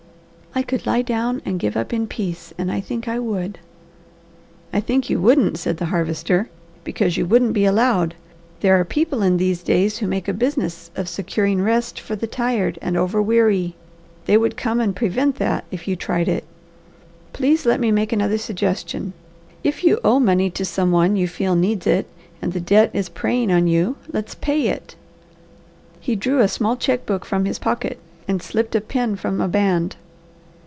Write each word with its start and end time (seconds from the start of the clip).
"I 0.53 0.63
could 0.63 0.85
lie 0.85 1.01
down 1.01 1.41
and 1.45 1.61
give 1.61 1.77
up 1.77 1.93
in 1.93 2.07
peace, 2.07 2.53
and 2.57 2.69
I 2.69 2.81
think 2.81 3.07
I 3.07 3.19
would." 3.19 3.57
"I 4.73 4.81
think 4.81 5.09
you 5.09 5.17
wouldn't," 5.17 5.57
said 5.57 5.77
the 5.77 5.85
Harvester, 5.85 6.49
"because 6.83 7.15
you 7.15 7.25
wouldn't 7.25 7.53
be 7.53 7.63
allowed. 7.63 8.15
There 8.59 8.77
are 8.77 8.83
people 8.83 9.21
in 9.23 9.37
these 9.37 9.63
days 9.63 9.99
who 9.99 10.07
make 10.07 10.27
a 10.27 10.33
business 10.33 10.91
of 10.97 11.07
securing 11.07 11.61
rest 11.61 12.01
for 12.01 12.17
the 12.17 12.27
tired 12.27 12.77
and 12.81 12.97
over 12.97 13.21
weary, 13.21 13.63
and 13.63 13.73
they 14.25 14.35
would 14.35 14.57
come 14.57 14.81
and 14.81 14.93
prevent 14.93 15.37
that 15.37 15.63
if 15.71 15.87
you 15.87 15.95
tried 15.95 16.27
it. 16.27 16.43
Please 17.31 17.65
let 17.65 17.79
me 17.79 17.89
make 17.89 18.11
another 18.11 18.37
suggestion. 18.37 19.13
If 19.63 19.85
you 19.85 20.01
owe 20.03 20.19
money 20.19 20.49
to 20.49 20.65
some 20.65 20.91
one 20.91 21.15
you 21.15 21.29
feel 21.29 21.55
needs 21.55 21.87
it 21.87 22.07
and 22.41 22.51
the 22.51 22.59
debt 22.59 22.91
is 22.93 23.07
preying 23.07 23.53
on 23.53 23.67
you, 23.67 23.95
let's 24.11 24.35
pay 24.35 24.67
it." 24.67 24.95
He 26.01 26.17
drew 26.17 26.41
a 26.41 26.49
small 26.49 26.75
check 26.75 27.05
book 27.05 27.23
from 27.23 27.45
his 27.45 27.57
pocket 27.57 27.99
and 28.27 28.41
slipped 28.43 28.75
a 28.75 28.81
pen 28.81 29.15
from 29.15 29.39
a 29.39 29.47
band. 29.47 29.95